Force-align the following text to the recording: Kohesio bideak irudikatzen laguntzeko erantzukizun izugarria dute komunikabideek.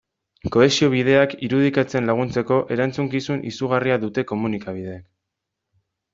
Kohesio 0.53 0.87
bideak 0.93 1.35
irudikatzen 1.47 2.09
laguntzeko 2.11 2.57
erantzukizun 2.77 3.45
izugarria 3.53 4.01
dute 4.07 4.27
komunikabideek. 4.35 5.07